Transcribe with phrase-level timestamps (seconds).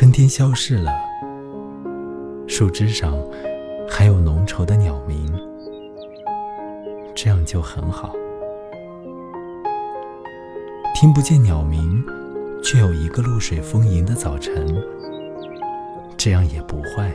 [0.00, 0.90] 春天消逝了，
[2.48, 3.14] 树枝上
[3.86, 5.30] 还有浓稠的鸟鸣，
[7.14, 8.14] 这样就很好。
[10.94, 12.02] 听不见鸟鸣，
[12.64, 14.74] 却有一个露水丰盈的早晨，
[16.16, 17.12] 这样也不坏。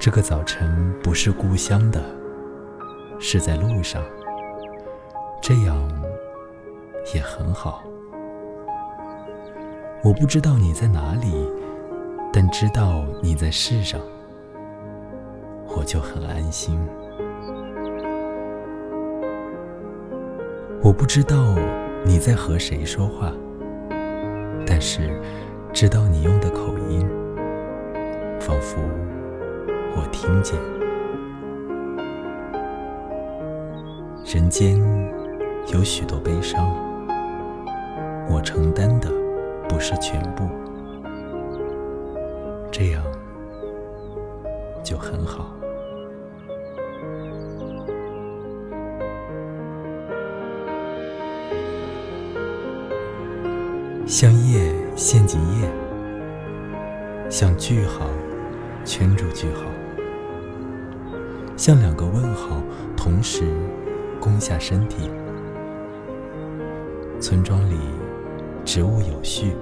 [0.00, 2.02] 这个早晨不是故乡的，
[3.20, 4.02] 是在路上，
[5.42, 5.86] 这样
[7.14, 7.84] 也很好。
[10.04, 11.32] 我不知道你在哪里，
[12.32, 14.00] 但知道你在世上，
[15.76, 16.78] 我就很安心。
[20.80, 21.36] 我不知道
[22.04, 23.32] 你在和谁说话，
[24.64, 25.20] 但是
[25.72, 27.04] 知道你用的口音，
[28.40, 28.80] 仿佛
[29.96, 30.56] 我听见。
[34.24, 34.78] 人间
[35.72, 36.72] 有许多悲伤，
[38.30, 39.27] 我承担的。
[39.68, 40.48] 不是全部，
[42.72, 43.02] 这样
[44.82, 45.54] 就很好。
[54.06, 55.70] 像叶陷进叶，
[57.30, 58.06] 像句号
[58.84, 59.62] 圈住句号，
[61.56, 62.62] 像两个问号
[62.96, 63.44] 同时
[64.18, 65.10] 攻下身体。
[67.20, 67.97] 村庄里。
[68.68, 69.56] 植物有序，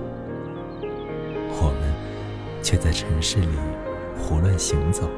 [0.83, 1.95] 我们
[2.61, 3.47] 却在城市里
[4.19, 5.09] 胡乱行走。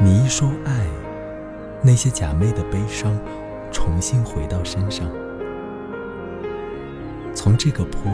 [0.00, 0.86] 你一说爱，
[1.82, 3.18] 那些假寐的悲伤
[3.72, 5.10] 重新回到身上，
[7.34, 8.08] 从这个坡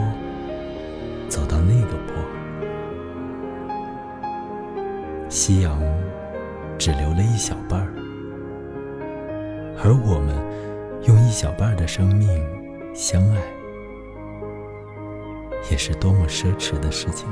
[1.27, 2.15] 走到那个坡，
[5.29, 5.79] 夕阳
[6.79, 7.93] 只留了一小半儿，
[9.77, 10.35] 而我们
[11.03, 12.58] 用一小半的生命。
[13.01, 13.41] 相爱，
[15.71, 17.25] 也是多么奢侈的事情。